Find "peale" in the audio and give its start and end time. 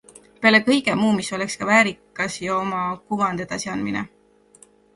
0.45-0.61